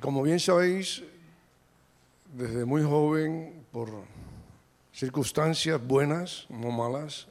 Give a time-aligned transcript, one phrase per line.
[0.00, 1.02] como bien sabéis,
[2.34, 3.90] desde muy joven, por
[4.92, 7.28] circunstancias buenas, no malas,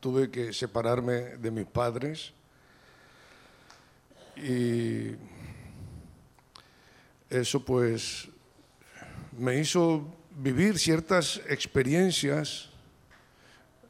[0.00, 2.32] tuve que separarme de mis padres
[4.36, 5.16] y
[7.28, 8.28] eso pues
[9.36, 10.06] me hizo
[10.36, 12.70] vivir ciertas experiencias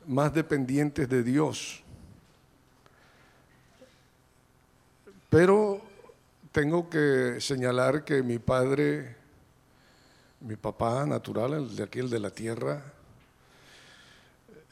[0.07, 1.83] más dependientes de Dios.
[5.29, 5.88] Pero
[6.53, 9.17] tengo que señalar que mi padre,
[10.41, 12.83] mi papá natural, el de aquí, el de la tierra,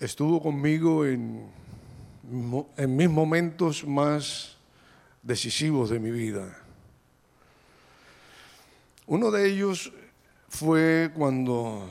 [0.00, 1.46] estuvo conmigo en,
[2.76, 4.56] en mis momentos más
[5.22, 6.56] decisivos de mi vida.
[9.06, 9.92] Uno de ellos
[10.48, 11.86] fue cuando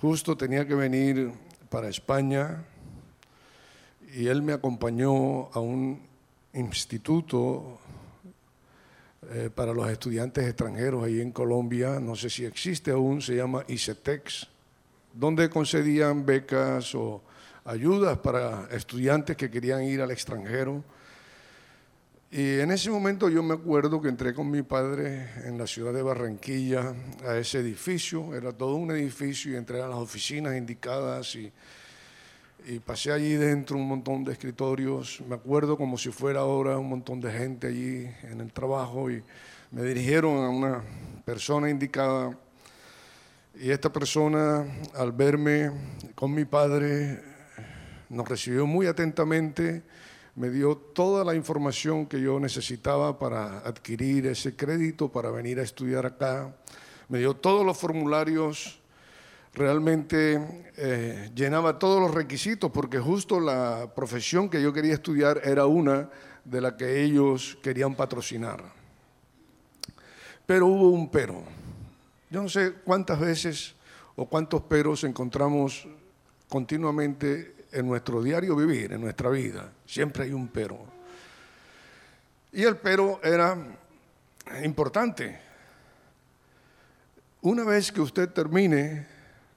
[0.00, 1.32] justo tenía que venir
[1.68, 2.64] para España
[4.14, 6.00] y él me acompañó a un
[6.54, 7.78] instituto
[9.30, 13.64] eh, para los estudiantes extranjeros ahí en Colombia, no sé si existe aún, se llama
[13.66, 14.46] ICETEX,
[15.12, 17.22] donde concedían becas o
[17.64, 20.84] ayudas para estudiantes que querían ir al extranjero.
[22.30, 25.92] Y en ese momento yo me acuerdo que entré con mi padre en la ciudad
[25.92, 26.94] de Barranquilla
[27.26, 31.52] a ese edificio, era todo un edificio y entré a las oficinas indicadas y
[32.64, 35.22] y pasé allí dentro un montón de escritorios.
[35.28, 39.22] Me acuerdo como si fuera ahora un montón de gente allí en el trabajo y
[39.70, 40.82] me dirigieron a una
[41.24, 42.36] persona indicada.
[43.54, 45.70] Y esta persona, al verme
[46.14, 47.22] con mi padre,
[48.08, 49.82] nos recibió muy atentamente,
[50.34, 55.62] me dio toda la información que yo necesitaba para adquirir ese crédito, para venir a
[55.62, 56.54] estudiar acá.
[57.08, 58.80] Me dio todos los formularios
[59.56, 65.64] realmente eh, llenaba todos los requisitos porque justo la profesión que yo quería estudiar era
[65.64, 66.10] una
[66.44, 68.62] de la que ellos querían patrocinar.
[70.44, 71.42] Pero hubo un pero.
[72.28, 73.74] Yo no sé cuántas veces
[74.14, 75.88] o cuántos peros encontramos
[76.50, 79.72] continuamente en nuestro diario vivir, en nuestra vida.
[79.86, 80.78] Siempre hay un pero.
[82.52, 83.56] Y el pero era
[84.62, 85.40] importante.
[87.40, 89.15] Una vez que usted termine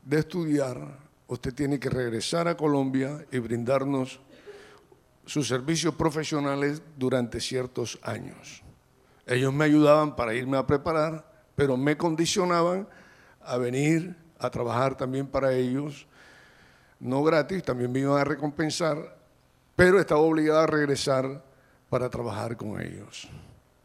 [0.09, 0.97] de estudiar,
[1.27, 4.19] usted tiene que regresar a Colombia y brindarnos
[5.23, 8.63] sus servicios profesionales durante ciertos años.
[9.27, 12.89] Ellos me ayudaban para irme a preparar, pero me condicionaban
[13.39, 16.07] a venir a trabajar también para ellos,
[16.99, 19.15] no gratis, también me iban a recompensar,
[19.75, 21.45] pero estaba obligada a regresar
[21.87, 23.29] para trabajar con ellos.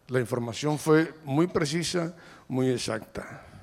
[0.08, 2.16] La información fue muy precisa,
[2.48, 3.53] muy exacta.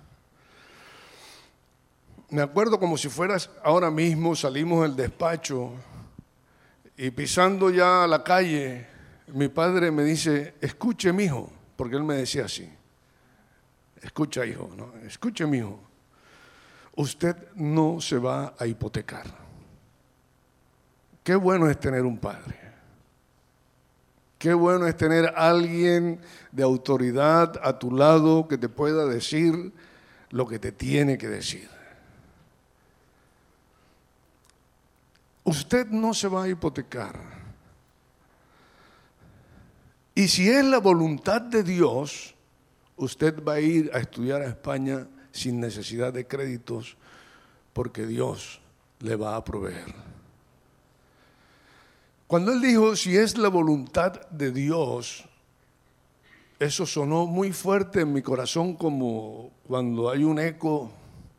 [2.32, 5.74] Me acuerdo como si fueras ahora mismo, salimos del despacho
[6.96, 8.88] y pisando ya la calle,
[9.34, 12.72] mi padre me dice, escuche mi hijo, porque él me decía así,
[14.02, 14.94] escucha hijo, ¿no?
[15.06, 15.78] escuche mi hijo,
[16.96, 19.26] usted no se va a hipotecar.
[21.26, 22.58] Qué bueno es tener un padre.
[24.38, 26.22] Qué bueno es tener alguien
[26.54, 29.74] de autoridad a tu lado que te pueda decir
[30.30, 31.81] lo que te tiene que decir.
[35.44, 37.20] Usted no se va a hipotecar.
[40.14, 42.36] Y si es la voluntad de Dios,
[42.98, 46.98] usted va a ir a estudiar a España sin necesidad de créditos
[47.74, 48.62] porque Dios
[49.00, 49.94] le va a proveer.
[52.28, 55.26] Cuando él dijo, si es la voluntad de Dios,
[56.60, 60.92] eso sonó muy fuerte en mi corazón como cuando hay un eco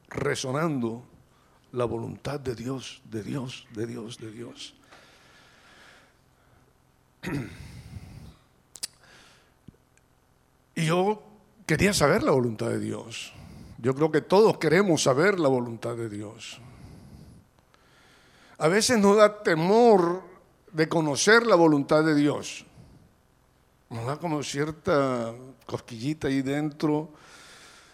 [0.09, 1.05] resonando
[1.73, 4.75] la voluntad de Dios, de Dios, de Dios, de Dios.
[10.75, 11.23] Y yo
[11.67, 13.33] quería saber la voluntad de Dios.
[13.79, 16.61] Yo creo que todos queremos saber la voluntad de Dios.
[18.59, 20.23] A veces nos da temor
[20.73, 22.65] de conocer la voluntad de Dios.
[23.91, 25.35] Nos da como cierta
[25.67, 27.11] cosquillita ahí dentro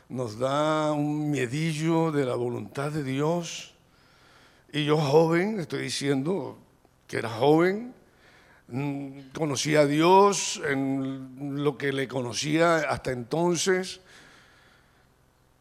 [0.08, 3.74] nos da un miedillo de la voluntad de Dios.
[4.72, 6.58] Y yo joven, estoy diciendo
[7.06, 7.94] que era joven,
[8.68, 14.00] mm, conocía a Dios en lo que le conocía hasta entonces,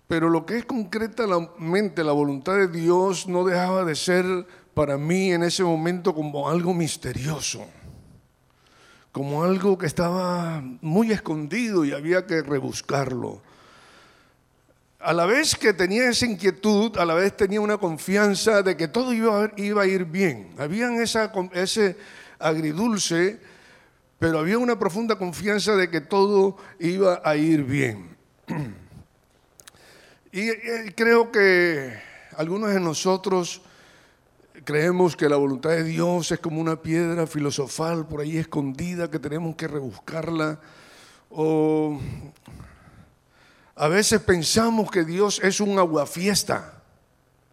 [0.07, 4.25] pero lo que es concretamente la voluntad de Dios no dejaba de ser
[4.73, 7.65] para mí en ese momento como algo misterioso,
[9.11, 13.41] como algo que estaba muy escondido y había que rebuscarlo
[14.99, 18.87] a la vez que tenía esa inquietud, a la vez tenía una confianza de que
[18.87, 20.53] todo iba, a ir bien.
[20.57, 21.95] Había esa, ese
[22.39, 23.39] agridulce,
[24.17, 28.15] pero había una profunda confianza de que todo iba a ir bien.
[30.31, 31.97] Y, y creo que
[32.35, 33.61] algunos de nosotros
[34.63, 39.19] creemos que la voluntad de Dios es como una piedra filosofal por ahí escondida que
[39.19, 40.59] tenemos que rebuscarla.
[41.29, 41.99] O
[43.77, 46.81] a veces pensamos que Dios es un aguafiesta,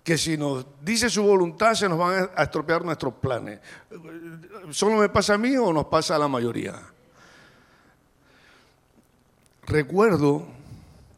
[0.03, 3.61] que si nos dice su voluntad se nos van a estropear nuestros planes.
[4.71, 6.81] ¿Solo me pasa a mí o nos pasa a la mayoría?
[9.67, 10.47] Recuerdo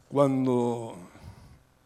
[0.09, 0.97] cuando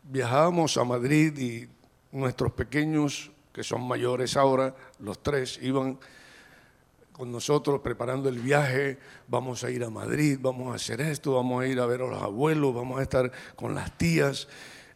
[0.03, 1.69] viajábamos a Madrid y
[2.11, 5.99] nuestros pequeños, que son mayores ahora, los tres, iban
[7.21, 8.97] con nosotros preparando el viaje,
[9.27, 12.07] vamos a ir a Madrid, vamos a hacer esto, vamos a ir a ver a
[12.07, 14.47] los abuelos, vamos a estar con las tías.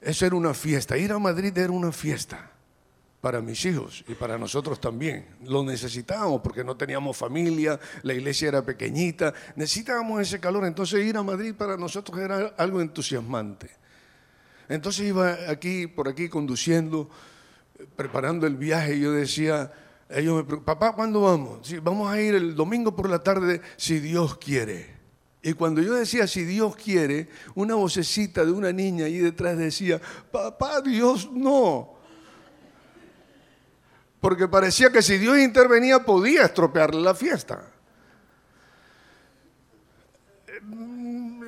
[0.02, 2.50] Eso era una fiesta, ir a Madrid era una fiesta
[3.22, 5.28] para mis hijos y para nosotros también.
[5.44, 10.66] Lo necesitábamos porque no teníamos familia, la iglesia era pequeñita, necesitábamos ese calor.
[10.66, 13.70] Entonces ir a Madrid para nosotros era algo entusiasmante.
[14.68, 17.08] Entonces iba aquí, por aquí conduciendo,
[17.96, 19.72] preparando el viaje y yo decía,
[20.10, 21.74] ellos papá, ¿cuándo vamos?
[21.82, 24.96] Vamos a ir el domingo por la tarde si Dios quiere.
[25.42, 30.02] Y cuando yo decía si Dios quiere, una vocecita de una niña ahí detrás decía,
[30.32, 31.96] papá, Dios no
[34.26, 37.64] porque parecía que si Dios intervenía podía estropearle la fiesta.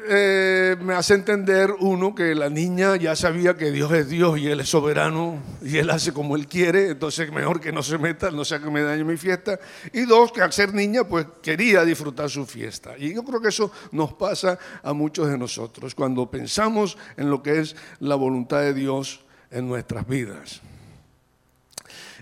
[0.09, 4.47] Eh, me hace entender uno que la niña ya sabía que Dios es Dios y
[4.47, 8.31] Él es soberano y Él hace como Él quiere, entonces mejor que no se meta,
[8.31, 9.59] no sea que me dañe mi fiesta.
[9.91, 12.97] Y dos, que al ser niña pues quería disfrutar su fiesta.
[12.97, 17.43] Y yo creo que eso nos pasa a muchos de nosotros cuando pensamos en lo
[17.43, 20.61] que es la voluntad de Dios en nuestras vidas.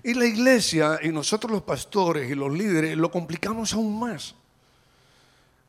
[0.03, 4.35] Y la iglesia y nosotros los pastores y los líderes lo complicamos aún más.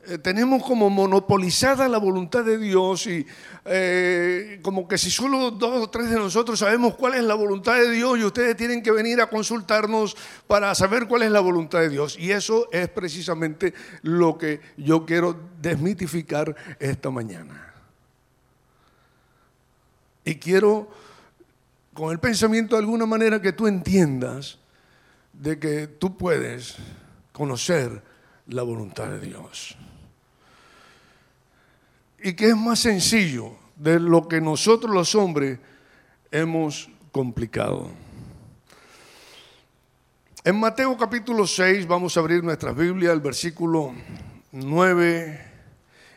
[0.09, 3.27] Eh, tenemos como monopolizada la voluntad de Dios y
[3.65, 7.75] eh, como que si solo dos o tres de nosotros sabemos cuál es la voluntad
[7.75, 10.17] de Dios y ustedes tienen que venir a consultarnos
[10.47, 12.17] para saber cuál es la voluntad de Dios.
[12.21, 17.75] Y eso es precisamente lo que yo quiero desmitificar esta mañana.
[20.25, 20.89] Y quiero
[21.95, 24.59] con el pensamiento de alguna manera que tú entiendas
[25.33, 26.77] de que tú puedes
[27.33, 28.03] conocer
[28.47, 29.77] la voluntad de Dios.
[32.27, 35.61] Y que es más sencillo de lo que nosotros los hombres
[36.33, 37.89] hemos complicado.
[40.43, 43.95] En Mateo capítulo 6 vamos a abrir nuestra Biblia, el versículo
[44.51, 45.41] 9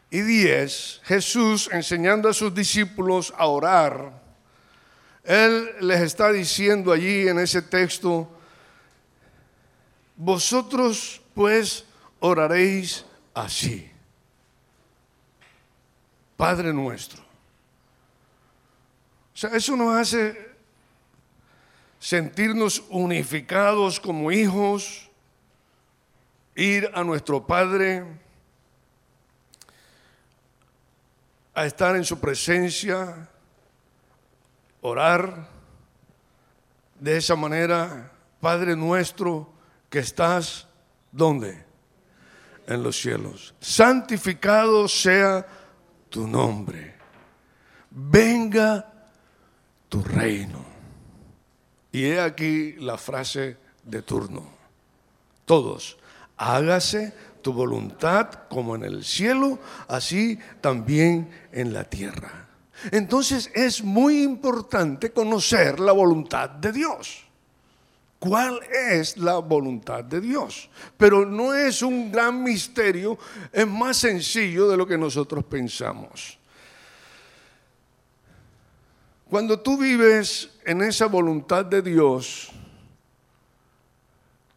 [0.10, 4.20] y 10, Jesús enseñando a sus discípulos a orar
[5.24, 8.28] él les está diciendo allí en ese texto,
[10.16, 11.86] vosotros pues
[12.20, 13.06] oraréis
[13.36, 13.89] así.
[16.40, 17.22] Padre nuestro.
[19.34, 20.56] O sea, eso nos hace
[22.00, 25.10] sentirnos unificados como hijos,
[26.56, 28.06] ir a nuestro Padre,
[31.54, 33.28] a estar en su presencia,
[34.80, 35.46] orar
[37.02, 39.52] de esa manera, Padre nuestro
[39.90, 40.70] que estás,
[41.12, 41.66] ¿dónde?
[42.66, 43.54] En los cielos.
[43.60, 45.59] Santificado sea
[46.10, 46.96] tu nombre.
[47.92, 48.86] Venga
[49.88, 50.64] tu reino.
[51.92, 54.48] Y he aquí la frase de turno.
[55.45, 55.98] Todos,
[56.38, 62.48] hágase tu voluntad como en el cielo, así también en la tierra.
[62.92, 67.29] Entonces es muy importante conocer la voluntad de Dios.
[68.19, 68.59] ¿Cuál
[68.92, 70.69] es la voluntad de Dios?
[70.97, 73.18] Pero no es un gran misterio,
[73.52, 76.38] es más sencillo de lo que nosotros pensamos.
[79.30, 82.49] Cuando tú vives en esa voluntad de Dios,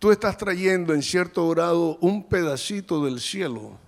[0.01, 3.79] tú estás trayendo en cierto grado un pedacito del cielo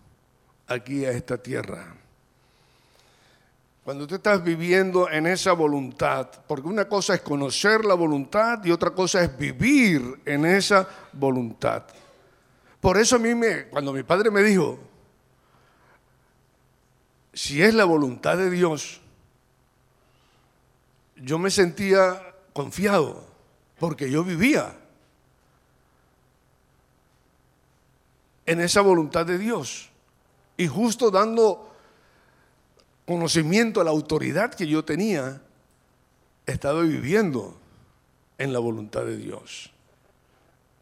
[0.68, 2.03] aquí a esta tierra.
[3.84, 8.70] Cuando tú estás viviendo en esa voluntad, porque una cosa es conocer la voluntad y
[8.70, 11.84] otra cosa es vivir en esa voluntad.
[12.80, 14.78] Por eso a mí me, cuando mi padre me dijo,
[17.34, 19.02] si es la voluntad de Dios,
[21.16, 23.26] yo me sentía confiado,
[23.78, 24.74] porque yo vivía
[28.46, 29.90] en esa voluntad de Dios.
[30.56, 31.73] Y justo dando
[33.06, 35.40] conocimiento, la autoridad que yo tenía,
[36.46, 37.58] estaba viviendo
[38.38, 39.70] en la voluntad de Dios.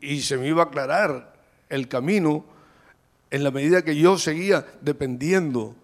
[0.01, 1.35] Y se me iba a aclarar
[1.69, 2.45] el camino
[3.31, 5.75] en la medida que yo seguía dependiendo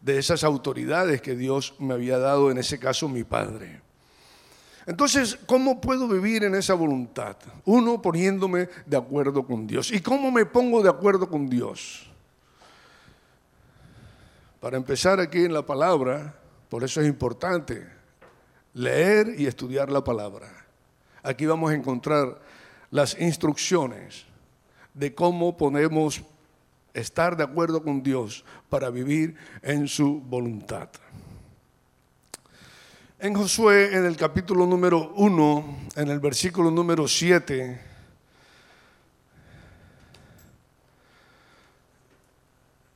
[0.00, 3.82] de esas autoridades que Dios me había dado, en ese caso mi padre.
[4.86, 7.36] Entonces, ¿cómo puedo vivir en esa voluntad?
[7.66, 9.92] Uno, poniéndome de acuerdo con Dios.
[9.92, 12.09] ¿Y cómo me pongo de acuerdo con Dios?
[14.60, 16.34] Para empezar aquí en la palabra,
[16.68, 17.82] por eso es importante
[18.74, 20.48] leer y estudiar la palabra.
[21.22, 22.38] Aquí vamos a encontrar
[22.90, 24.26] las instrucciones
[24.92, 26.22] de cómo podemos
[26.92, 30.90] estar de acuerdo con Dios para vivir en su voluntad.
[33.18, 37.80] En Josué, en el capítulo número 1, en el versículo número 7,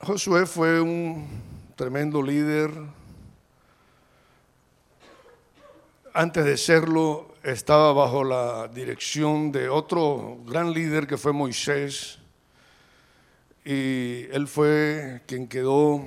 [0.01, 2.71] Josué fue un tremendo líder.
[6.13, 12.19] Antes de serlo, estaba bajo la dirección de otro gran líder que fue Moisés
[13.65, 16.05] y él fue quien quedó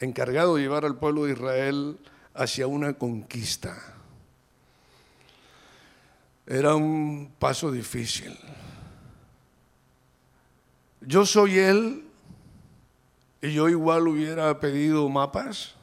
[0.00, 1.98] encargado de llevar al pueblo de Israel
[2.34, 3.80] hacia una conquista.
[6.46, 8.36] Era un paso difícil.
[11.00, 12.04] Yo soy él
[13.44, 15.74] y yo igual hubiera pedido mapas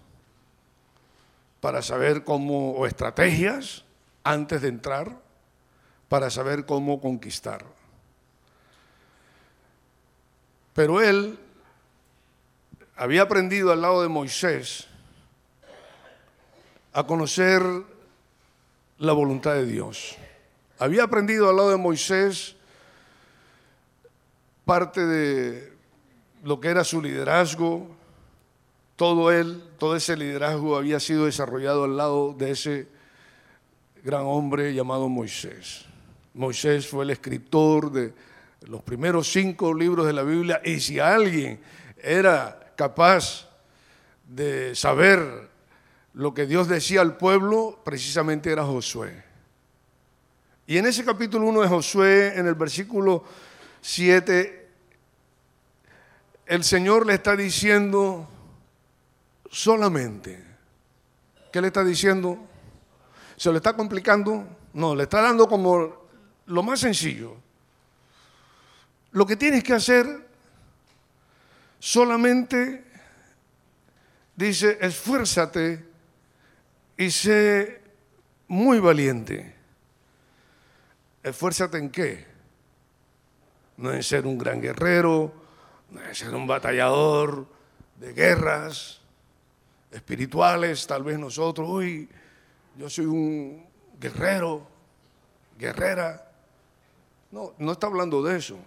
[1.59, 3.85] para saber cómo, o estrategias
[4.23, 5.15] antes de entrar,
[6.09, 7.63] para saber cómo conquistar.
[10.73, 11.37] Pero él
[12.95, 14.87] había aprendido al lado de Moisés
[16.93, 17.61] a conocer
[18.97, 20.15] la voluntad de Dios.
[20.79, 22.55] Había aprendido al lado de Moisés
[24.65, 25.70] parte de
[26.43, 27.87] lo que era su liderazgo.
[28.95, 32.87] Todo él, todo ese liderazgo había sido desarrollado al lado de ese
[34.03, 35.85] gran hombre llamado Moisés.
[36.33, 38.13] Moisés fue el escritor de
[38.67, 41.59] los primeros cinco libros de la Biblia y si alguien
[42.01, 43.49] era capaz
[44.27, 45.49] de saber
[46.13, 49.23] lo que Dios decía al pueblo, precisamente era Josué.
[50.67, 53.23] Y en ese capítulo 1 de Josué, en el versículo
[53.81, 54.60] 7,
[56.45, 58.27] el Señor le está diciendo
[59.49, 60.43] solamente,
[61.51, 62.37] ¿qué le está diciendo?
[63.37, 64.45] ¿Se lo está complicando?
[64.73, 66.07] No, le está dando como
[66.45, 67.35] lo más sencillo.
[69.11, 70.05] Lo que tienes que hacer
[71.79, 72.85] solamente,
[74.35, 75.85] dice, esfuérzate
[76.97, 77.81] y sé
[78.47, 79.55] muy valiente.
[81.23, 82.25] Esfuérzate en qué?
[83.77, 85.40] No en ser un gran guerrero,
[86.13, 87.47] ser un batallador
[87.97, 89.01] de guerras
[89.91, 92.09] espirituales, tal vez nosotros, uy,
[92.77, 93.65] yo soy un
[93.99, 94.67] guerrero,
[95.57, 96.29] guerrera.
[97.31, 98.57] No, no está hablando de eso.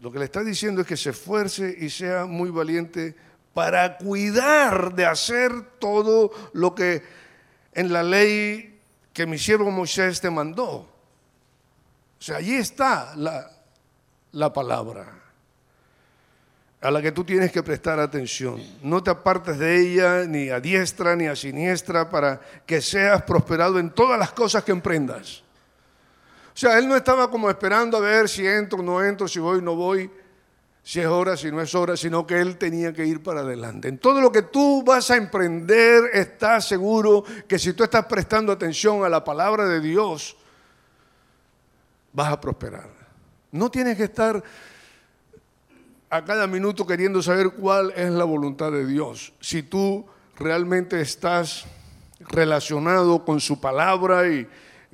[0.00, 3.14] Lo que le está diciendo es que se esfuerce y sea muy valiente
[3.52, 7.02] para cuidar de hacer todo lo que
[7.72, 8.80] en la ley
[9.12, 10.72] que mi siervo Moisés te mandó.
[10.72, 10.88] O
[12.18, 13.50] sea, allí está la,
[14.32, 15.23] la palabra
[16.84, 18.62] a la que tú tienes que prestar atención.
[18.82, 23.78] No te apartes de ella ni a diestra ni a siniestra para que seas prosperado
[23.78, 25.42] en todas las cosas que emprendas.
[26.48, 29.62] O sea, él no estaba como esperando a ver si entro no entro, si voy
[29.62, 30.10] no voy
[30.82, 33.88] si es hora, si no es hora, sino que él tenía que ir para adelante.
[33.88, 38.52] En todo lo que tú vas a emprender, estás seguro que si tú estás prestando
[38.52, 40.36] atención a la palabra de Dios,
[42.12, 42.90] vas a prosperar.
[43.50, 44.42] No tienes que estar
[46.14, 49.32] a cada minuto queriendo saber cuál es la voluntad de Dios.
[49.40, 50.06] Si tú
[50.36, 51.64] realmente estás
[52.20, 54.46] relacionado con su palabra y,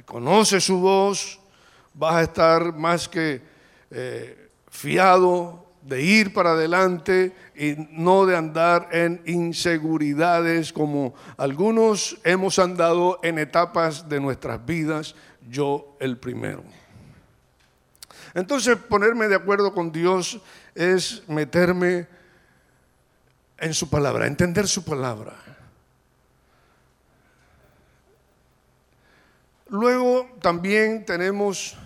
[0.07, 1.39] conoces su voz,
[1.93, 3.43] vas a estar más que
[3.91, 12.59] eh, fiado de ir para adelante y no de andar en inseguridades como algunos hemos
[12.59, 15.15] andado en etapas de nuestras vidas,
[15.51, 16.65] yo el primero.
[18.33, 20.41] Entonces ponerme de acuerdo con Dios
[20.81, 22.09] es meterme
[23.59, 25.37] en su palabra, entender su palabra.
[29.69, 31.77] Luego también tenemos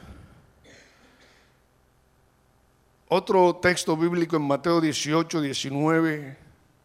[3.16, 6.36] Otro texto bíblico en Mateo 18, 19,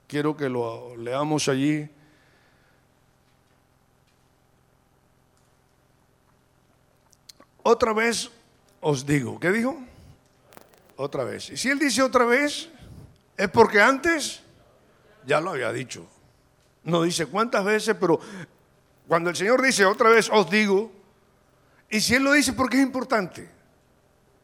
[0.06, 1.89] quiero que lo leamos allí.
[7.63, 8.30] Otra vez
[8.80, 9.88] os digo, ¿qué dijo?
[11.01, 11.50] Otra vez.
[11.50, 12.68] Y si él dice otra vez,
[13.38, 14.41] es porque antes
[15.25, 16.06] ya lo había dicho.
[16.84, 18.20] No dice cuántas veces, pero
[19.08, 20.91] cuando el Señor dice otra vez os digo,
[21.89, 23.50] y si él lo dice porque es importante.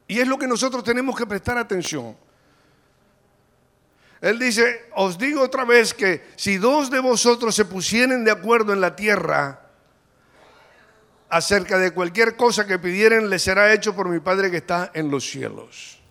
[0.07, 2.15] Y es lo que nosotros tenemos que prestar atención.
[4.21, 8.71] Él dice, os digo otra vez que si dos de vosotros se pusieren de acuerdo
[8.71, 9.59] en la tierra
[11.27, 15.11] acerca de cualquier cosa que pidieren, le será hecho por mi Padre que está en
[15.11, 16.04] los cielos.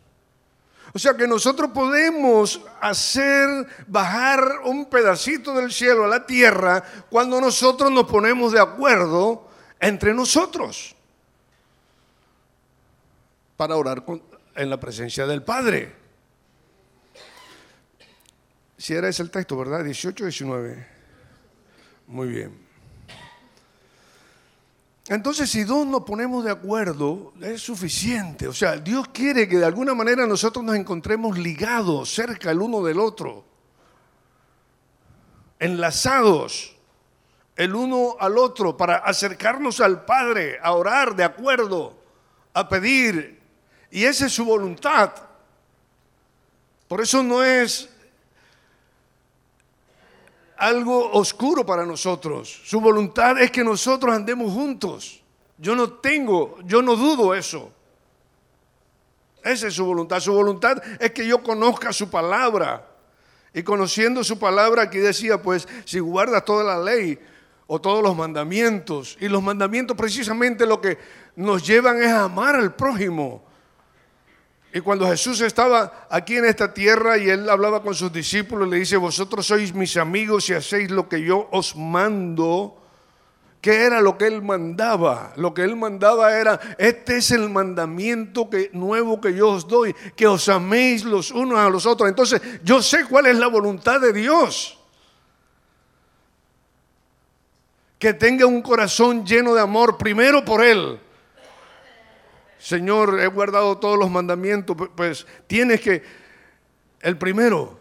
[0.94, 3.48] O sea que nosotros podemos hacer
[3.88, 9.48] bajar un pedacito del cielo a la tierra cuando nosotros nos ponemos de acuerdo
[9.80, 10.94] entre nosotros
[13.56, 14.04] para orar
[14.54, 15.92] en la presencia del Padre.
[18.78, 19.82] Si era ese el texto, ¿verdad?
[19.82, 20.86] 18, 19.
[22.06, 22.63] Muy bien.
[25.08, 28.49] Entonces, si dos nos ponemos de acuerdo, es suficiente.
[28.49, 32.82] O sea, Dios quiere que de alguna manera nosotros nos encontremos ligados, cerca el uno
[32.82, 33.44] del otro,
[35.58, 36.75] enlazados
[37.56, 41.96] el uno al otro para acercarnos al Padre, a orar de acuerdo,
[42.52, 43.40] a pedir.
[43.90, 45.12] Y esa es su voluntad.
[46.88, 47.88] Por eso no es
[50.56, 52.62] algo oscuro para nosotros.
[52.64, 55.23] Su voluntad es que nosotros andemos juntos.
[55.58, 57.70] Yo no tengo, yo no dudo eso.
[59.42, 60.20] Esa es su voluntad.
[60.20, 62.88] Su voluntad es que yo conozca su palabra.
[63.52, 67.18] Y conociendo su palabra, aquí decía, pues, si guardas toda la ley
[67.66, 70.99] o todos los mandamientos, y los mandamientos precisamente lo que
[71.37, 73.42] nos llevan es a amar al prójimo,
[74.75, 78.78] y cuando Jesús estaba aquí en esta tierra y él hablaba con sus discípulos, le
[78.78, 82.76] dice, vosotros sois mis amigos y hacéis lo que yo os mando.
[83.61, 85.33] ¿Qué era lo que él mandaba?
[85.37, 89.95] Lo que él mandaba era, este es el mandamiento que, nuevo que yo os doy,
[90.16, 92.09] que os améis los unos a los otros.
[92.09, 94.76] Entonces, yo sé cuál es la voluntad de Dios.
[97.97, 100.99] Que tenga un corazón lleno de amor, primero por Él,
[102.64, 106.02] Señor, he guardado todos los mandamientos, pues tienes que,
[107.02, 107.78] el primero,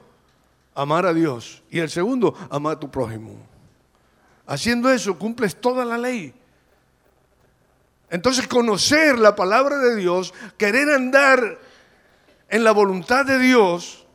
[0.75, 3.37] amar a Dios y el segundo, amar a tu prójimo.
[4.45, 6.33] Haciendo eso, cumples toda la ley.
[8.09, 11.59] Entonces, conocer la palabra de Dios, querer andar
[12.49, 14.05] en la voluntad de Dios,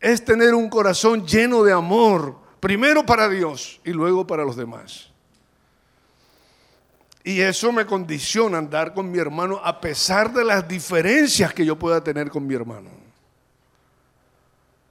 [0.00, 5.12] es tener un corazón lleno de amor, primero para Dios y luego para los demás.
[7.24, 11.78] Y eso me condiciona andar con mi hermano a pesar de las diferencias que yo
[11.78, 12.90] pueda tener con mi hermano.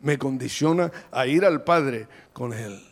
[0.02, 2.84] Me condiciona a ir al Padre con él.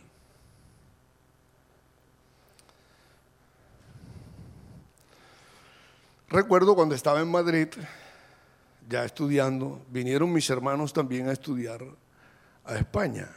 [6.29, 7.67] Recuerdo cuando estaba en Madrid,
[8.89, 11.81] ya estudiando, vinieron mis hermanos también a estudiar
[12.65, 13.29] a España.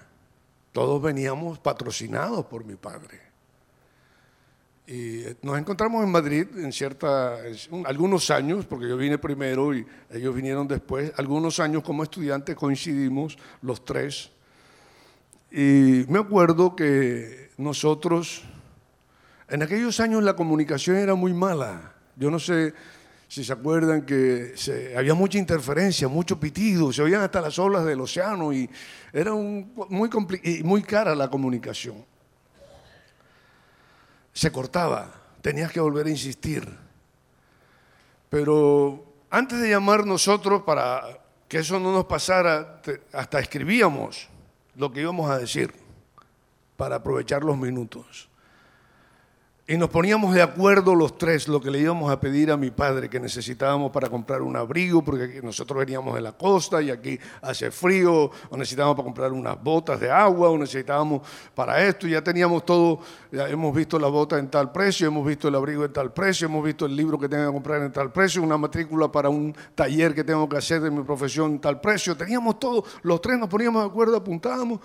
[0.73, 3.28] Todos veníamos patrocinados por mi padre.
[4.91, 7.37] Y nos encontramos en Madrid en cierta,
[7.85, 13.37] algunos años, porque yo vine primero y ellos vinieron después, algunos años como estudiantes coincidimos
[13.61, 14.31] los tres.
[15.51, 18.45] Y me acuerdo que nosotros,
[19.51, 21.93] en aquellos años la comunicación era muy mala.
[22.17, 22.73] Yo no sé
[23.29, 24.55] si se acuerdan que
[24.97, 28.71] había mucha interferencia, mucho pitido, se oían hasta las olas del océano y
[29.13, 30.09] era un, muy,
[30.65, 32.07] muy cara la comunicación
[34.39, 35.11] se cortaba,
[35.43, 36.63] tenías que volver a insistir.
[38.31, 41.03] Pero antes de llamar nosotros para
[41.49, 42.81] que eso no nos pasara,
[43.13, 44.29] hasta escribíamos
[44.77, 45.75] lo que íbamos a decir
[46.77, 48.29] para aprovechar los minutos.
[49.71, 52.71] Y nos poníamos de acuerdo los tres lo que le íbamos a pedir a mi
[52.71, 57.21] padre que necesitábamos para comprar un abrigo, porque nosotros veníamos de la costa y aquí
[57.43, 61.21] hace frío, o necesitábamos para comprar unas botas de agua, o necesitábamos
[61.55, 63.01] para esto, y ya teníamos todo,
[63.31, 66.65] hemos visto la bota en tal precio, hemos visto el abrigo en tal precio, hemos
[66.65, 70.15] visto el libro que tengo que comprar en tal precio, una matrícula para un taller
[70.15, 72.17] que tengo que hacer de mi profesión en tal precio.
[72.17, 74.81] Teníamos todo, los tres nos poníamos de acuerdo, apuntábamos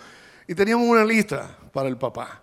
[0.46, 2.43] y teníamos una lista para el papá.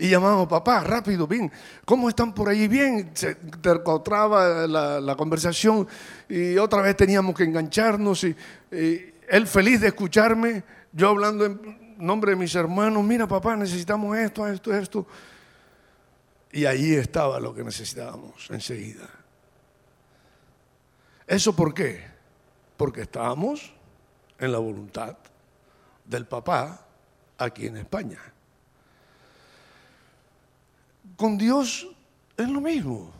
[0.00, 1.52] Y llamábamos, papá, rápido, bien,
[1.84, 2.66] ¿cómo están por ahí?
[2.68, 5.86] Bien, se encontraba la, conversación
[6.26, 8.34] y otra vez teníamos que engancharnos y,
[8.70, 14.48] él feliz de escucharme, yo hablando en nombre de mis hermanos, mira papá, necesitamos esto,
[14.48, 15.06] esto, esto.
[16.50, 19.06] Y ahí estaba lo que necesitábamos enseguida.
[21.26, 22.06] ¿Eso por qué?
[22.78, 23.74] Porque estábamos
[24.38, 25.18] en la voluntad
[26.06, 26.86] del papá
[27.36, 28.18] aquí en España.
[31.20, 31.86] Con Dios
[32.34, 33.12] es lo mismo.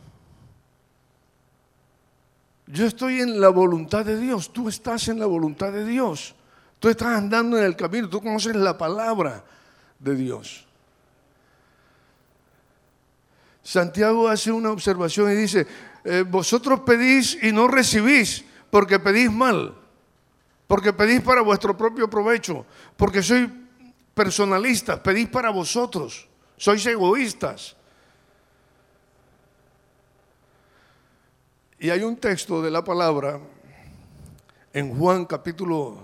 [2.67, 6.35] Yo estoy en la voluntad de Dios, tú estás en la voluntad de Dios.
[6.79, 9.45] Tú estás andando en el camino, tú conoces la palabra
[9.99, 10.67] de Dios.
[13.63, 15.67] Santiago hace una observación y dice,
[16.03, 19.75] eh, vosotros pedís y no recibís porque pedís mal,
[20.67, 22.65] porque pedís para vuestro propio provecho,
[22.97, 23.47] porque sois
[24.15, 27.77] personalistas, pedís para vosotros, sois egoístas.
[31.83, 33.41] Y hay un texto de la palabra
[34.75, 35.99] en Juan capítulo,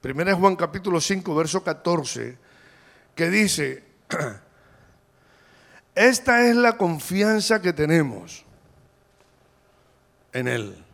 [0.00, 2.38] primera Juan capítulo 5, verso 14,
[3.12, 3.82] que dice,
[5.96, 8.44] esta es la confianza que tenemos
[10.32, 10.84] en Él.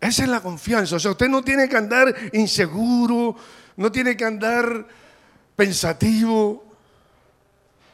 [0.00, 0.96] Esa es la confianza.
[0.96, 3.36] O sea, usted no tiene que andar inseguro,
[3.76, 4.88] no tiene que andar
[5.54, 6.64] pensativo.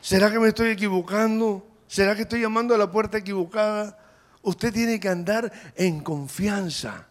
[0.00, 1.67] ¿Será que me estoy equivocando?
[1.88, 3.98] ¿Será que estoy llamando a la puerta equivocada?
[4.42, 7.06] Usted tiene que andar en confianza.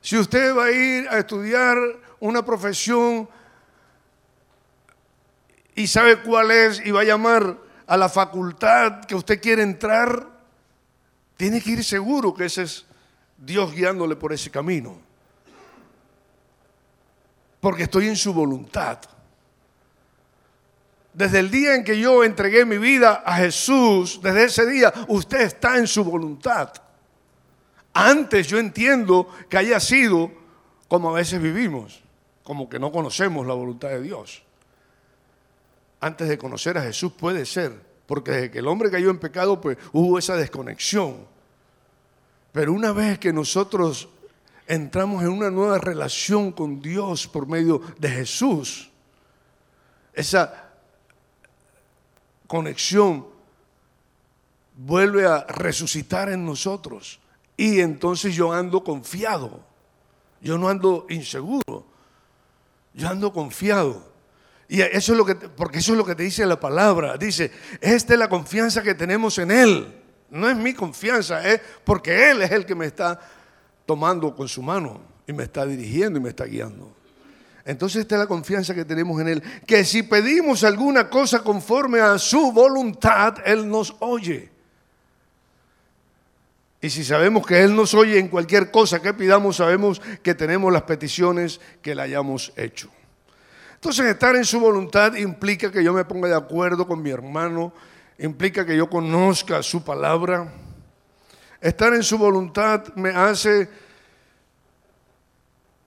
[0.00, 1.78] Si usted va a ir a estudiar
[2.20, 3.28] una profesión
[5.76, 7.56] y sabe cuál es y va a llamar
[7.86, 10.26] a la facultad que usted quiere entrar,
[11.36, 12.84] tiene que ir seguro que ese es
[13.38, 14.98] Dios guiándole por ese camino.
[17.60, 18.98] Porque estoy en su voluntad.
[21.16, 25.40] Desde el día en que yo entregué mi vida a Jesús, desde ese día usted
[25.40, 26.70] está en su voluntad.
[27.94, 30.30] Antes yo entiendo que haya sido
[30.88, 32.02] como a veces vivimos,
[32.42, 34.42] como que no conocemos la voluntad de Dios.
[36.00, 37.72] Antes de conocer a Jesús puede ser,
[38.06, 41.26] porque desde que el hombre cayó en pecado, pues hubo esa desconexión.
[42.52, 44.10] Pero una vez que nosotros
[44.66, 48.90] entramos en una nueva relación con Dios por medio de Jesús,
[50.12, 50.65] esa
[52.46, 53.26] conexión
[54.76, 57.20] vuelve a resucitar en nosotros.
[57.56, 59.60] Y entonces yo ando confiado.
[60.40, 61.86] Yo no ando inseguro.
[62.92, 64.12] Yo ando confiado.
[64.68, 67.16] Y eso es lo que, porque eso es lo que te dice la palabra.
[67.16, 70.02] Dice, esta es la confianza que tenemos en Él.
[70.28, 73.20] No es mi confianza, es porque Él es el que me está
[73.86, 76.95] tomando con su mano y me está dirigiendo y me está guiando.
[77.66, 82.00] Entonces esta es la confianza que tenemos en Él, que si pedimos alguna cosa conforme
[82.00, 84.50] a su voluntad, Él nos oye.
[86.80, 90.72] Y si sabemos que Él nos oye en cualquier cosa que pidamos, sabemos que tenemos
[90.72, 92.88] las peticiones que le hayamos hecho.
[93.74, 97.72] Entonces estar en su voluntad implica que yo me ponga de acuerdo con mi hermano,
[98.20, 100.52] implica que yo conozca su palabra.
[101.60, 103.68] Estar en su voluntad me hace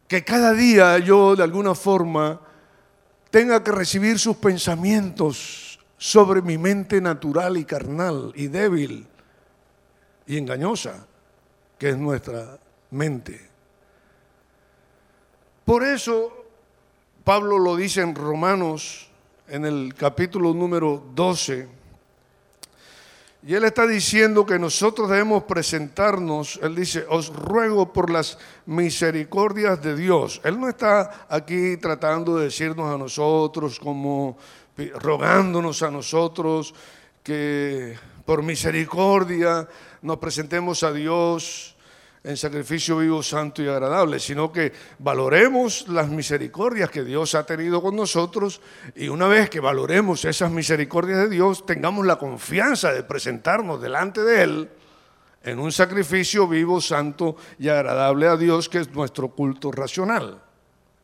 [0.09, 2.41] que cada día yo de alguna forma
[3.29, 9.05] tenga que recibir sus pensamientos sobre mi mente natural y carnal y débil
[10.25, 11.05] y engañosa,
[11.77, 12.57] que es nuestra
[12.89, 13.39] mente.
[15.63, 16.45] Por eso
[17.23, 19.11] Pablo lo dice en Romanos,
[19.47, 21.67] en el capítulo número 12,
[23.41, 29.81] y él está diciendo que nosotros debemos presentarnos, él dice, os ruego por las misericordias
[29.81, 30.41] de Dios.
[30.43, 34.37] Él no está aquí tratando de decirnos a nosotros como
[34.95, 36.73] rogándonos a nosotros
[37.23, 39.67] que por misericordia
[40.01, 41.75] nos presentemos a Dios
[42.23, 47.81] en sacrificio vivo, santo y agradable, sino que valoremos las misericordias que Dios ha tenido
[47.81, 48.61] con nosotros
[48.95, 54.21] y una vez que valoremos esas misericordias de Dios, tengamos la confianza de presentarnos delante
[54.21, 54.69] de Él
[55.43, 60.41] en un sacrificio vivo, santo y agradable a Dios, que es nuestro culto racional.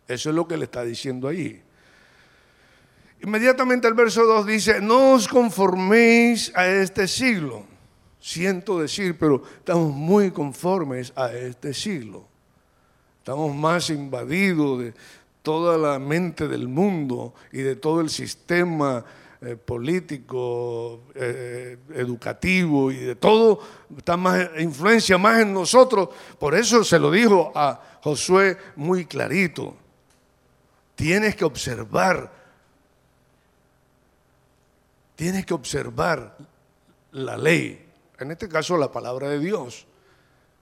[0.08, 1.62] Eso es lo que le está diciendo ahí.
[3.22, 7.75] Inmediatamente el verso 2 dice, no os conforméis a este siglo
[8.26, 12.26] siento decir, pero estamos muy conformes a este siglo.
[13.20, 14.94] Estamos más invadidos de
[15.44, 19.06] toda la mente del mundo y de todo el sistema
[19.42, 23.60] eh, político, eh, educativo y de todo,
[23.96, 26.10] está más influencia más en nosotros.
[26.40, 29.76] Por eso se lo dijo a Josué muy clarito.
[30.96, 32.34] Tienes que observar,
[35.16, 36.36] tienes que observar
[37.12, 37.85] la ley
[38.20, 39.86] en este caso la palabra de Dios.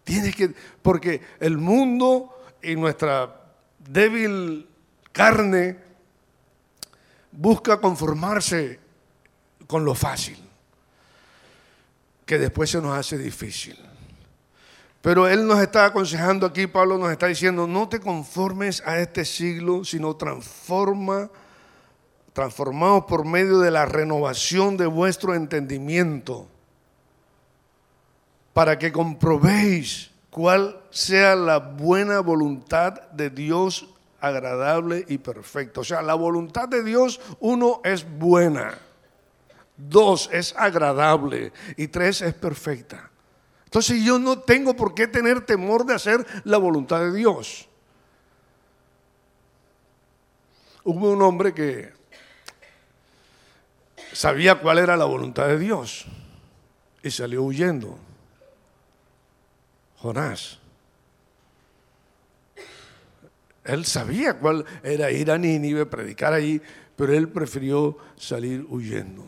[0.04, 3.42] Tienes que, porque el mundo y nuestra
[3.80, 4.68] débil
[5.12, 5.78] carne
[7.32, 8.80] busca conformarse
[9.68, 10.38] con lo fácil,
[12.26, 13.78] que después se nos hace difícil.
[15.02, 19.26] Pero Él nos está aconsejando aquí, Pablo nos está diciendo, no te conformes a este
[19.26, 21.30] siglo, sino transforma,
[22.32, 26.48] transformaos por medio de la renovación de vuestro entendimiento
[28.54, 33.88] para que comprobéis cuál sea la buena voluntad de Dios
[34.20, 35.82] agradable y perfecta.
[35.82, 38.78] O sea, la voluntad de Dios, uno, es buena,
[39.76, 43.10] dos, es agradable y tres, es perfecta.
[43.66, 47.68] Entonces yo no tengo por qué tener temor de hacer la voluntad de Dios.
[50.84, 51.92] Hubo un hombre que
[54.14, 56.06] sabía cuál era la voluntad de Dios
[57.02, 57.98] y salió huyendo.
[60.04, 60.60] Jonás.
[63.64, 66.62] Él sabía cuál era ir a Nínive, predicar allí,
[66.98, 69.24] pero él prefirió salir huyendo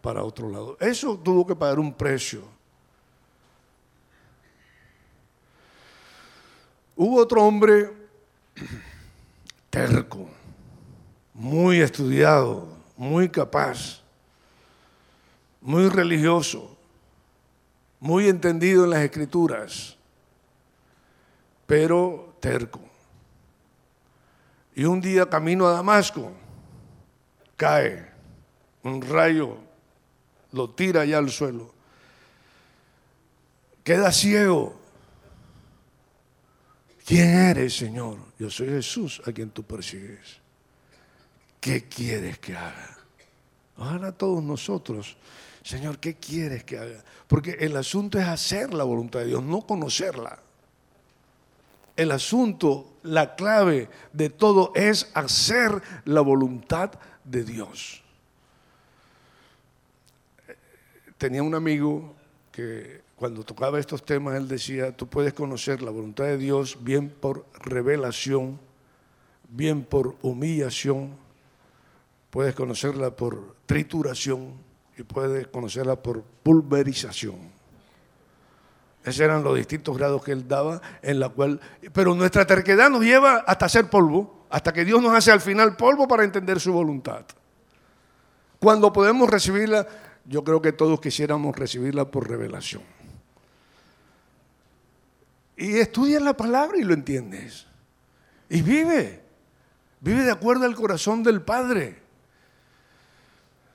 [0.00, 0.78] para otro lado.
[0.80, 2.42] Eso tuvo que pagar un precio.
[6.96, 7.92] Hubo otro hombre
[9.68, 10.30] terco,
[11.34, 14.00] muy estudiado, muy capaz,
[15.60, 16.73] muy religioso,
[18.04, 19.96] muy entendido en las escrituras,
[21.66, 22.80] pero terco.
[24.74, 26.30] Y un día camino a Damasco,
[27.56, 28.12] cae
[28.82, 29.56] un rayo,
[30.52, 31.72] lo tira allá al suelo,
[33.82, 34.84] queda ciego
[37.06, 38.16] ¿Quién eres, Señor?
[38.38, 40.38] Yo soy Jesús a quien tú persigues.
[41.60, 42.96] ¿Qué quieres que haga?
[43.76, 45.14] Ojalá todos nosotros,
[45.64, 47.02] Señor, ¿qué quieres que haga?
[47.26, 50.38] Porque el asunto es hacer la voluntad de Dios, no conocerla.
[51.96, 56.90] El asunto, la clave de todo es hacer la voluntad
[57.24, 58.02] de Dios.
[61.16, 62.14] Tenía un amigo
[62.52, 67.08] que cuando tocaba estos temas, él decía, tú puedes conocer la voluntad de Dios bien
[67.08, 68.60] por revelación,
[69.48, 71.16] bien por humillación,
[72.28, 77.52] puedes conocerla por trituración y puedes conocerla por pulverización.
[79.04, 81.60] Esos eran los distintos grados que él daba, en la cual,
[81.92, 85.76] pero nuestra terquedad nos lleva hasta hacer polvo, hasta que Dios nos hace al final
[85.76, 87.24] polvo para entender su voluntad.
[88.58, 89.86] Cuando podemos recibirla,
[90.24, 92.82] yo creo que todos quisiéramos recibirla por revelación.
[95.56, 97.66] Y estudia la palabra y lo entiendes.
[98.48, 99.22] Y vive.
[100.00, 102.03] Vive de acuerdo al corazón del Padre.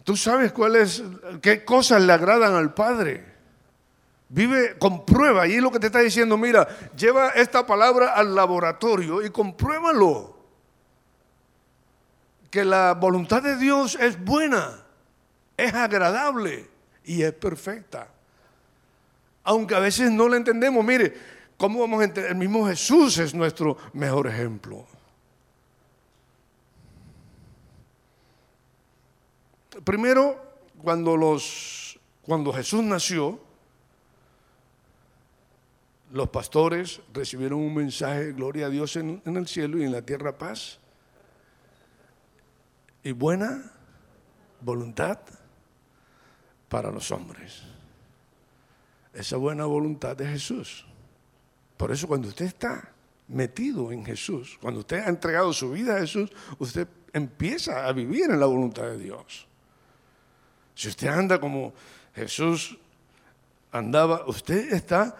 [0.09, 1.03] Tú sabes cuáles,
[1.39, 3.23] qué cosas le agradan al Padre.
[4.27, 5.45] Vive, comprueba.
[5.45, 6.67] Y es lo que te está diciendo, mira,
[6.97, 10.35] lleva esta palabra al laboratorio y compruébalo.
[12.49, 14.83] Que la voluntad de Dios es buena,
[15.55, 16.67] es agradable
[17.03, 18.07] y es perfecta.
[19.43, 20.83] Aunque a veces no la entendemos.
[20.83, 21.13] Mire,
[21.55, 22.31] ¿Cómo vamos a entender?
[22.31, 24.87] El mismo Jesús es nuestro mejor ejemplo.
[29.83, 30.41] Primero,
[30.81, 33.39] cuando, los, cuando Jesús nació,
[36.11, 40.01] los pastores recibieron un mensaje, gloria a Dios en, en el cielo y en la
[40.01, 40.79] tierra paz.
[43.03, 43.71] Y buena
[44.61, 45.19] voluntad
[46.67, 47.63] para los hombres.
[49.13, 50.85] Esa buena voluntad de Jesús.
[51.77, 52.91] Por eso cuando usted está
[53.27, 58.29] metido en Jesús, cuando usted ha entregado su vida a Jesús, usted empieza a vivir
[58.29, 59.48] en la voluntad de Dios.
[60.79, 61.73] Si usted anda como
[62.15, 62.77] Jesús
[63.69, 65.13] andaba, usted está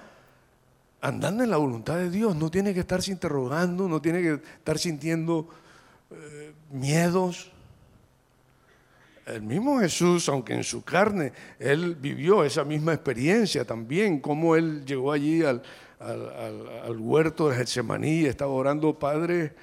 [1.01, 4.79] andando en la voluntad de Dios, no tiene que estarse interrogando, no tiene que estar
[4.79, 5.49] sintiendo
[6.11, 7.51] eh, miedos.
[9.25, 14.85] El mismo Jesús, aunque en su carne, él vivió esa misma experiencia también, como él
[14.85, 15.61] llegó allí al,
[16.99, 19.53] huerto de Getsemaní y estaba orando, Padre,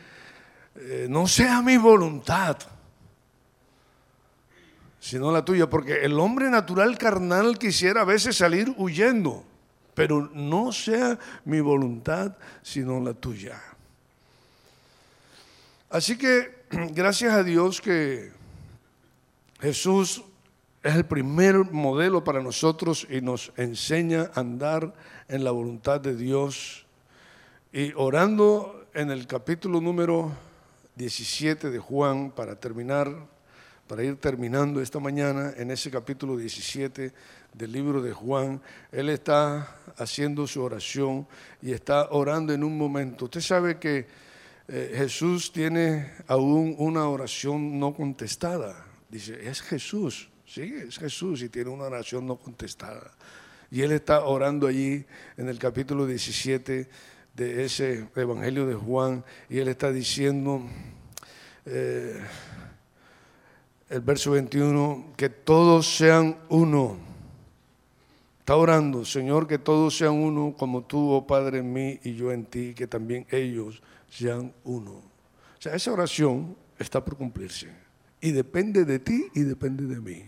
[0.74, 2.58] eh, no sea mi voluntad,
[5.06, 9.44] sino la tuya, porque el hombre natural carnal quisiera a veces salir huyendo,
[9.94, 13.62] pero no sea mi voluntad, sino la tuya.
[15.90, 18.32] Así que gracias a Dios que
[19.60, 20.24] Jesús
[20.82, 24.92] es el primer modelo para nosotros y nos enseña a andar
[25.28, 26.84] en la voluntad de Dios.
[27.72, 30.32] Y orando en el capítulo número
[30.96, 33.35] 17 de Juan, para terminar,
[33.86, 37.12] para ir terminando esta mañana, en ese capítulo 17
[37.52, 41.26] del libro de Juan, él está haciendo su oración
[41.62, 43.26] y está orando en un momento.
[43.26, 44.06] Usted sabe que
[44.68, 48.84] eh, Jesús tiene aún una oración no contestada.
[49.08, 50.28] Dice, es Jesús.
[50.44, 53.12] Sí, es Jesús y tiene una oración no contestada.
[53.70, 55.04] Y él está orando allí
[55.36, 56.88] en el capítulo 17
[57.34, 60.62] de ese Evangelio de Juan y él está diciendo,
[61.66, 62.20] eh,
[63.88, 66.96] el verso 21, que todos sean uno.
[68.40, 72.32] Está orando, Señor, que todos sean uno como tú, oh Padre, en mí y yo
[72.32, 74.92] en ti, que también ellos sean uno.
[74.92, 77.72] O sea, esa oración está por cumplirse.
[78.20, 80.22] Y depende de ti y depende de mí.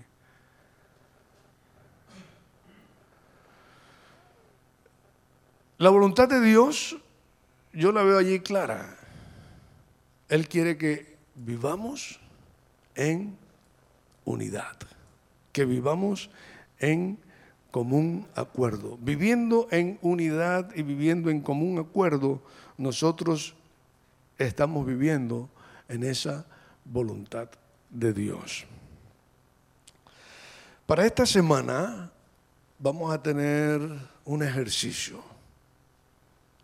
[5.78, 6.96] La voluntad de Dios,
[7.72, 8.96] yo la veo allí clara.
[10.28, 12.18] Él quiere que vivamos
[12.96, 13.36] en
[14.28, 14.76] unidad,
[15.52, 16.30] que vivamos
[16.78, 17.18] en
[17.70, 18.98] común acuerdo.
[19.00, 22.42] Viviendo en unidad y viviendo en común acuerdo,
[22.76, 23.54] nosotros
[24.36, 25.48] estamos viviendo
[25.88, 26.44] en esa
[26.84, 27.48] voluntad
[27.90, 28.66] de Dios.
[30.86, 32.10] Para esta semana
[32.78, 33.80] vamos a tener
[34.24, 35.22] un ejercicio.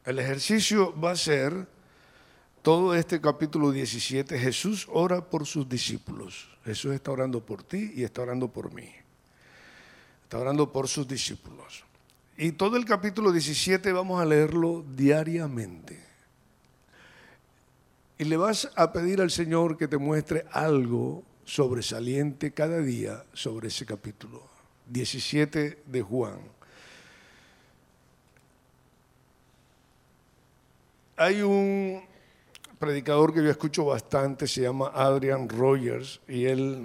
[0.04, 1.66] El ejercicio va a ser
[2.64, 4.38] todo este capítulo 17.
[4.38, 6.48] Jesús ora por sus discípulos.
[6.64, 8.90] Jesús está orando por ti y está orando por mí.
[10.22, 11.84] Está orando por sus discípulos.
[12.38, 16.02] Y todo el capítulo 17 vamos a leerlo diariamente.
[18.16, 23.68] Y le vas a pedir al Señor que te muestre algo sobresaliente cada día sobre
[23.68, 24.42] ese capítulo
[24.86, 26.38] 17 de Juan.
[31.18, 32.13] Hay un
[32.84, 36.84] predicador que yo escucho bastante, se llama Adrian Rogers, y él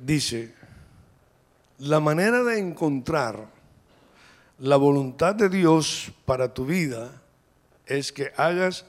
[0.00, 0.54] dice,
[1.78, 3.48] la manera de encontrar
[4.60, 7.20] la voluntad de Dios para tu vida
[7.86, 8.86] es que hagas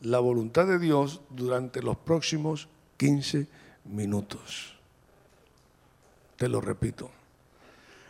[0.00, 3.46] la voluntad de Dios durante los próximos 15
[3.86, 4.76] minutos.
[6.36, 7.10] Te lo repito.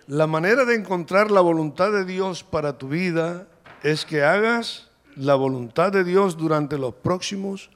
[0.09, 3.47] La manera de encontrar la voluntad de Dios para tu vida
[3.85, 7.71] es que hagas la voluntad de Dios durante los próximos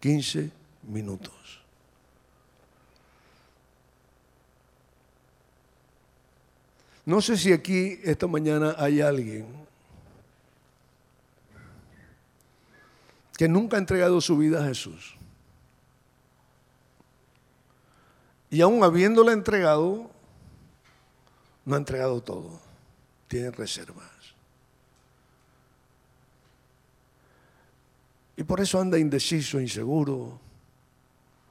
[0.00, 0.50] 15
[0.82, 1.32] minutos.
[7.06, 9.46] No sé si aquí esta mañana hay alguien
[13.36, 15.16] que nunca ha entregado su vida a Jesús.
[18.48, 20.10] Y aún habiéndola entregado,
[21.64, 22.60] no ha entregado todo.
[23.26, 24.13] Tiene reservas.
[28.36, 30.40] Y por eso anda indeciso, inseguro,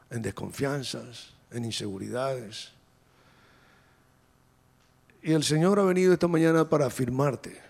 [0.09, 2.71] en desconfianzas, en inseguridades.
[5.21, 7.61] Y el Señor ha venido esta mañana para afirmarte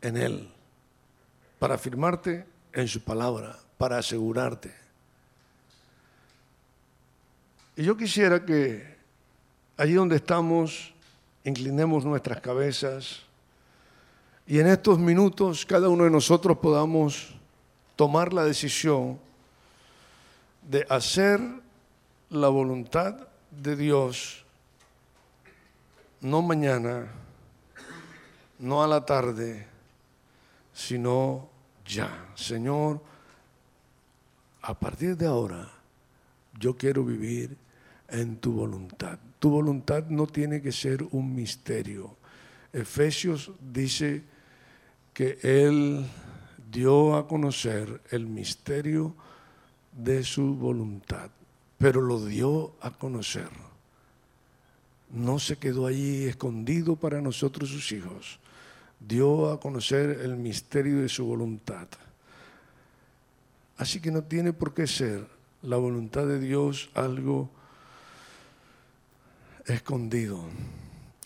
[0.00, 0.48] en Él,
[1.58, 4.84] para afirmarte en su palabra, para asegurarte
[7.76, 8.96] y yo quisiera que
[9.76, 10.94] allí donde estamos,
[11.42, 13.22] inclinemos nuestras cabezas
[14.46, 17.34] y en estos minutos cada uno de nosotros podamos
[17.96, 19.18] tomar la decisión
[20.68, 21.40] de hacer
[22.30, 24.44] la voluntad de Dios,
[26.20, 27.06] no mañana,
[28.58, 29.66] no a la tarde,
[30.72, 31.48] sino
[31.86, 32.32] ya.
[32.34, 33.00] Señor,
[34.62, 35.70] a partir de ahora,
[36.58, 37.56] yo quiero vivir
[38.08, 39.18] en tu voluntad.
[39.38, 42.16] Tu voluntad no tiene que ser un misterio.
[42.72, 44.24] Efesios dice
[45.14, 46.04] que Él
[46.70, 49.14] dio a conocer el misterio
[49.92, 51.30] de su voluntad,
[51.78, 53.48] pero lo dio a conocer.
[55.10, 58.40] No se quedó allí escondido para nosotros sus hijos.
[58.98, 61.86] Dio a conocer el misterio de su voluntad.
[63.76, 65.26] Así que no tiene por qué ser
[65.62, 67.48] la voluntad de Dios algo
[69.66, 70.44] escondido.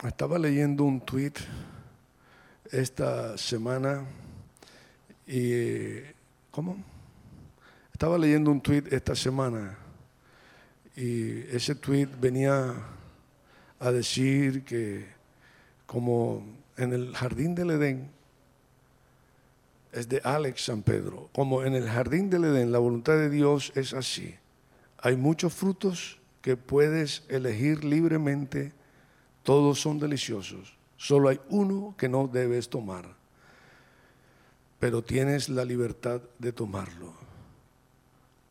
[0.04, 1.32] Estaba leyendo un tweet
[2.70, 4.04] esta semana
[5.26, 6.00] y
[6.50, 6.76] ¿cómo?
[7.92, 9.76] Estaba leyendo un tweet esta semana
[10.96, 12.74] y ese tweet venía
[13.80, 15.06] a decir que
[15.86, 16.44] como
[16.76, 18.10] en el jardín del Edén
[19.92, 23.72] es de Alex San Pedro, como en el jardín del Edén la voluntad de Dios
[23.74, 24.34] es así.
[24.98, 28.72] Hay muchos frutos que puedes elegir libremente,
[29.42, 30.77] todos son deliciosos.
[30.98, 33.14] Solo hay uno que no debes tomar,
[34.80, 37.14] pero tienes la libertad de tomarlo.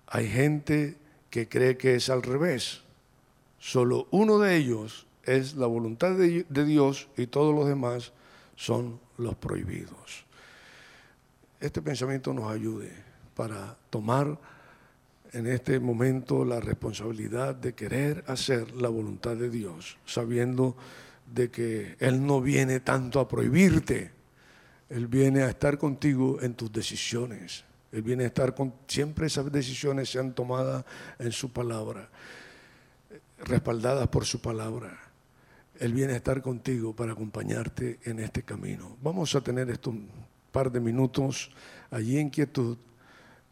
[0.07, 0.97] Hay gente
[1.29, 2.81] que cree que es al revés.
[3.60, 8.13] Solo uno de ellos es la voluntad de, Dios y todos los demás
[8.55, 10.25] son los prohibidos.
[11.60, 12.93] Este pensamiento nos ayude
[13.35, 14.39] para tomar
[15.33, 20.77] en este momento la responsabilidad de querer hacer la voluntad de Dios, sabiendo
[21.34, 24.12] de que Él no viene tanto a prohibirte,
[24.90, 27.63] Él viene a estar contigo en tus decisiones.
[27.92, 30.84] Él viene a estar con, siempre esas decisiones sean tomadas
[31.19, 32.10] en su palabra,
[33.40, 35.00] respaldadas por su palabra.
[35.80, 38.98] Él viene a estar contigo para acompañarte en este camino.
[39.02, 39.96] Vamos a tener estos
[40.52, 41.52] par de minutos
[41.92, 42.78] allí en quietud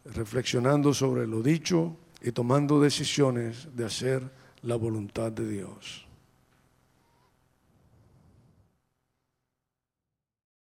[0.06, 4.24] reflexionando sobre lo dicho y tomando decisiones de hacer
[4.62, 6.05] la voluntad de Dios.